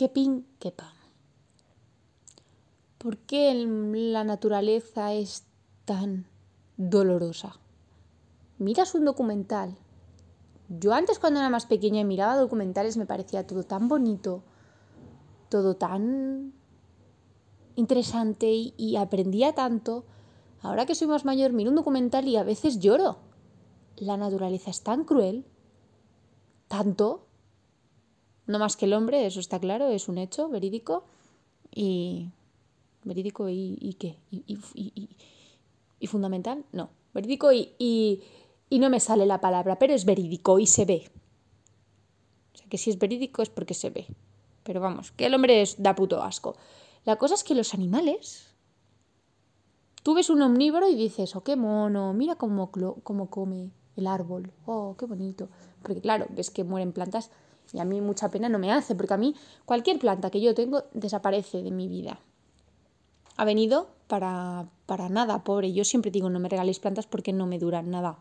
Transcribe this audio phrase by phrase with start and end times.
[0.00, 0.94] qué pin, qué pan.
[2.96, 5.44] ¿Por qué la naturaleza es
[5.84, 6.24] tan
[6.78, 7.56] dolorosa?
[8.56, 9.76] Miras un documental.
[10.70, 14.42] Yo antes cuando era más pequeña y miraba documentales me parecía todo tan bonito,
[15.50, 16.54] todo tan
[17.76, 20.06] interesante y, aprendía tanto.
[20.62, 23.18] Ahora que soy más mayor miro un documental y a veces lloro.
[23.96, 25.44] La naturaleza es tan cruel,
[26.68, 27.26] tanto,
[28.50, 31.04] no más que el hombre, eso está claro, es un hecho verídico
[31.74, 32.28] y
[33.04, 38.22] verídico y, qué y, fundamental, no, verídico y,
[38.70, 41.10] no me sale la palabra, pero es verídico y se ve.
[42.54, 44.06] O sea que si es verídico es porque se ve.
[44.62, 46.56] Pero vamos, que el hombre da puto asco.
[47.04, 48.54] La cosa es que los animales,
[50.02, 54.52] tú ves un omnívoro y dices, oh, qué mono, mira cómo, cómo come el árbol,
[54.66, 55.48] oh, qué bonito.
[55.82, 57.30] Porque claro, ves que mueren plantas
[57.72, 59.34] y a mí mucha pena no me hace, porque a mí
[59.64, 62.18] cualquier planta que yo tengo desaparece de mi vida
[63.36, 65.72] ha venido para, para nada, pobre.
[65.72, 68.18] Yo siempre digo, no me regaléis plantas porque no me duran nada.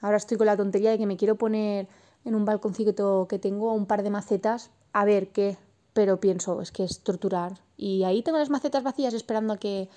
[0.00, 1.88] Ahora estoy con la tontería de que me quiero poner
[2.24, 5.56] en un balconcito que tengo un par de macetas, a ver qué,
[5.94, 7.58] pero pienso, es que es torturar.
[7.76, 9.88] Y ahí tengo las macetas vacías esperando a que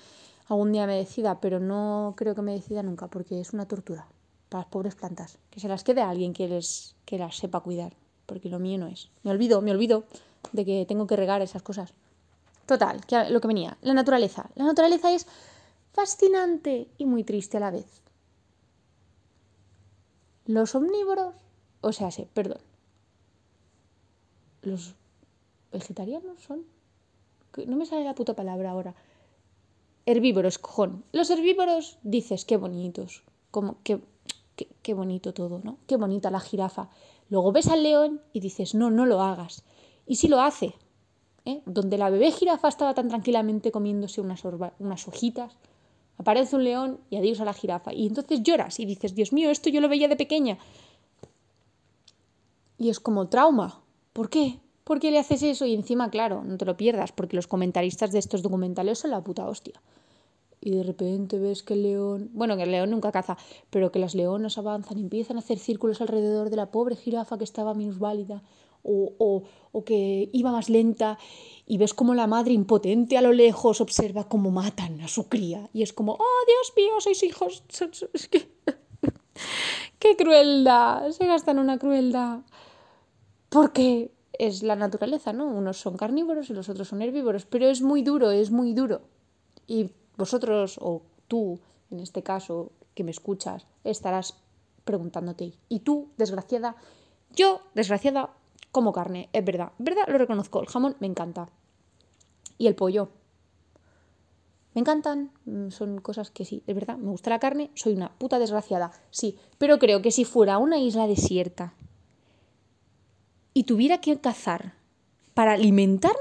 [0.48, 4.08] algún día me decida, pero no creo que me decida nunca porque es una tortura
[4.48, 5.38] para las pobres plantas.
[5.50, 7.92] Que se las quede alguien que, les, que las sepa cuidar,
[8.26, 9.10] porque lo mío no es.
[9.22, 10.04] Me olvido, me olvido
[10.52, 11.94] de que tengo que regar esas cosas.
[12.66, 14.50] Total, que lo que venía, la naturaleza.
[14.54, 15.26] La naturaleza es
[15.92, 18.02] fascinante y muy triste a la vez.
[20.46, 21.34] Los omnívoros,
[21.80, 22.58] o sea, sí, perdón.
[24.62, 24.94] Los
[25.72, 26.64] vegetarianos son.
[27.66, 28.94] No me sale la puta palabra ahora.
[30.06, 31.04] Herbívoros, cojón.
[31.12, 33.22] Los herbívoros dices, qué bonitos.
[33.50, 34.00] Como, qué,
[34.56, 35.78] qué, qué bonito todo, ¿no?
[35.86, 36.88] Qué bonita la jirafa.
[37.30, 39.64] Luego ves al león y dices, no, no lo hagas.
[40.06, 40.74] Y si lo hace,
[41.44, 41.62] ¿eh?
[41.66, 44.42] donde la bebé jirafa estaba tan tranquilamente comiéndose unas,
[44.78, 45.56] unas hojitas,
[46.18, 47.92] aparece un león y adiós a la jirafa.
[47.92, 50.58] Y entonces lloras y dices, Dios mío, esto yo lo veía de pequeña.
[52.78, 53.80] Y es como trauma.
[54.12, 54.60] ¿Por qué?
[54.84, 55.64] ¿Por qué le haces eso?
[55.64, 59.24] Y encima, claro, no te lo pierdas, porque los comentaristas de estos documentales son la
[59.24, 59.80] puta hostia.
[60.64, 63.36] Y de repente ves que el león, bueno, que el león nunca caza,
[63.68, 67.36] pero que las leonas avanzan y empiezan a hacer círculos alrededor de la pobre jirafa
[67.36, 68.42] que estaba minusválida
[68.82, 71.18] o, o, que iba más lenta
[71.66, 75.68] y ves como la madre impotente a lo lejos observa cómo matan a su cría
[75.74, 77.62] y es como, oh Dios mío, sois hijos,
[78.14, 78.48] es que...
[79.98, 81.10] ¡Qué crueldad!
[81.10, 82.40] Se gastan una crueldad.
[83.48, 85.46] Porque es la naturaleza, ¿no?
[85.46, 89.02] Unos son carnívoros y los otros son herbívoros, pero es muy duro, es muy duro.
[89.66, 91.60] Y vosotros, o tú,
[91.90, 94.36] en este caso, que me escuchas, estarás
[94.84, 96.76] preguntándote, ¿y tú, desgraciada?
[97.34, 98.30] Yo, desgraciada,
[98.70, 99.72] como carne, es verdad.
[99.78, 100.04] ¿Verdad?
[100.08, 100.60] Lo reconozco.
[100.60, 101.48] El jamón me encanta.
[102.58, 103.08] Y el pollo.
[104.74, 108.12] Me encantan, mm, son cosas que sí, de verdad, me gusta la carne, soy una
[108.18, 111.74] puta desgraciada, sí, pero creo que si fuera una isla desierta
[113.52, 114.74] y tuviera que cazar
[115.32, 116.18] para alimentarme,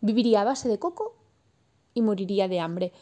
[0.00, 1.14] viviría a base de coco
[1.94, 2.92] y moriría de hambre,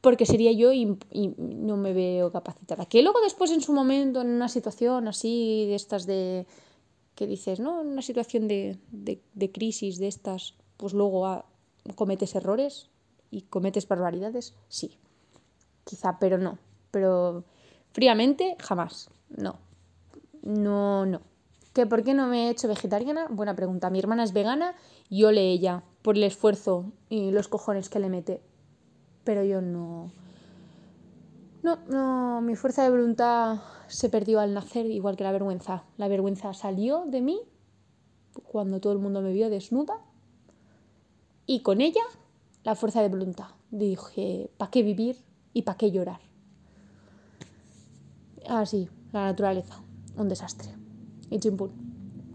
[0.00, 0.96] porque sería yo y,
[1.38, 2.86] no me veo capacitada.
[2.86, 6.46] Que luego después en su momento, en una situación así, de estas de
[7.14, 7.80] que dices, ¿no?
[7.80, 8.78] En una situación de,
[9.52, 11.44] crisis de estas, pues luego
[11.94, 12.88] cometes errores
[13.30, 14.98] y cometes barbaridades, sí.
[15.84, 16.58] Quizá, pero no.
[16.90, 17.44] Pero
[17.92, 19.10] fríamente, jamás.
[19.28, 19.56] No.
[20.42, 21.20] No, no.
[21.72, 23.26] ¿Que por qué no me he hecho vegetariana?
[23.30, 23.90] Buena pregunta.
[23.90, 24.74] Mi hermana es vegana
[25.08, 28.42] y ole ella por el esfuerzo y los cojones que le mete.
[29.24, 30.12] Pero yo no.
[31.62, 35.84] No, no, mi fuerza de voluntad se perdió al nacer, igual que la vergüenza.
[35.96, 37.40] La vergüenza salió de mí
[38.34, 39.98] cuando todo el mundo me vio desnuda
[41.46, 42.02] y con ella
[42.64, 43.48] la fuerza de voluntad.
[43.70, 45.16] Dije, ¿para qué vivir
[45.54, 46.20] y para qué llorar?
[48.46, 49.82] Así, la naturaleza,
[50.18, 50.68] un desastre.
[51.30, 51.93] Y chimpún.